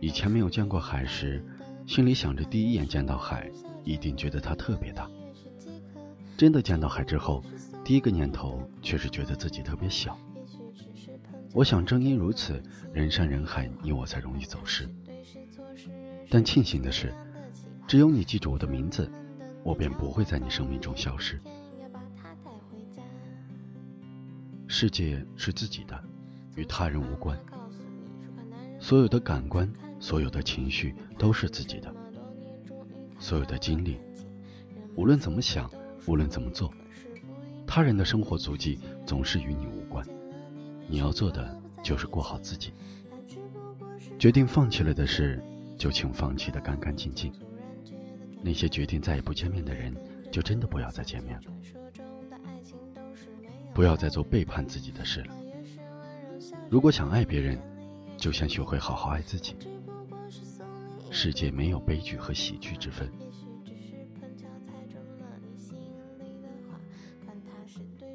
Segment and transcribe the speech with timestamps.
[0.00, 1.44] 以前没有见过海时，
[1.86, 3.50] 心里想着第一眼见到海，
[3.84, 5.10] 一定觉得它特别大。
[6.36, 7.42] 真的见到海之后，
[7.84, 10.18] 第一个念头却是觉得自己特别小。
[11.52, 14.88] 我想，正因如此，人山人海，你我才容易走失。
[16.28, 17.14] 但庆幸的是，
[17.86, 19.08] 只有你记住我的名字，
[19.62, 21.40] 我便不会在你生命中消失。
[24.66, 26.02] 世界是自己的，
[26.56, 27.38] 与他人无关。
[28.84, 29.66] 所有的感官。
[29.98, 31.90] 所有的情绪都是自己的，
[33.18, 33.98] 所有的经历，
[34.96, 35.70] 无论怎么想，
[36.04, 36.70] 无论怎么做，
[37.66, 40.06] 他人的生活足迹总是与你无关。
[40.86, 42.74] 你要做的就是过好自己。
[44.18, 45.42] 决定放弃了的事，
[45.78, 47.32] 就请放弃的干干净净。
[48.42, 49.96] 那些决定再也不见面的人，
[50.30, 51.44] 就真的不要再见面了。
[53.72, 55.34] 不要再做背叛自己的事了。
[56.68, 57.58] 如果想爱别人，
[58.16, 59.56] 就先学会好好爱自己。
[61.10, 63.10] 世界没有悲剧和喜剧之分。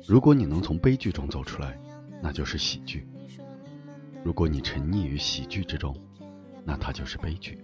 [0.05, 1.79] 如果你能从悲剧中走出来，
[2.21, 3.05] 那就是喜剧；
[4.23, 5.95] 如果你沉溺于喜剧之中，
[6.65, 7.57] 那它就是悲剧。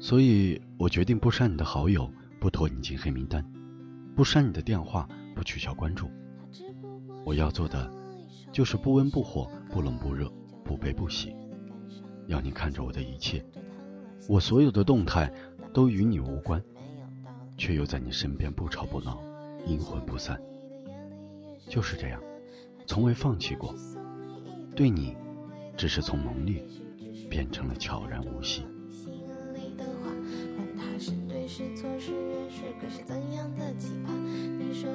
[0.00, 3.44] 所以我决定不删你的好友，不拖你进黑名单，
[4.16, 6.10] 不删你的电话，不取消关注。
[7.24, 7.90] 我要做的，
[8.50, 10.32] 就是不温不火，不冷不热，
[10.68, 11.34] 不悲不喜，
[12.26, 13.42] 要你看着我的一切。
[14.28, 15.32] 我所有的动态
[15.72, 16.62] 都与你无关，
[17.56, 19.18] 却又在你身边不吵不闹，
[19.64, 20.38] 阴魂不散。
[21.70, 22.22] 就是这样，
[22.86, 23.74] 从未放弃过。
[24.76, 25.16] 对你，
[25.74, 26.62] 只是从浓烈
[27.30, 28.66] 变成了悄然无息。
[29.78, 34.14] 管他是对是错是缘是鬼是怎样的期盼，
[34.58, 34.90] 你说